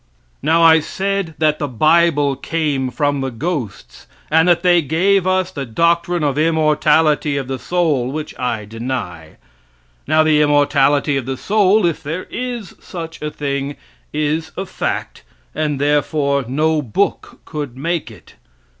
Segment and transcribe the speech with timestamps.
[0.41, 5.51] "Now, I said that the bible came from the ghosts, and that they gave us
[5.51, 9.37] the doctrine of immortality of the soul, which I deny.
[10.07, 13.75] Now, the immortality of the soul, if there is such a thing,
[14.11, 15.21] is a fact,
[15.53, 18.33] and therefore no book could make it.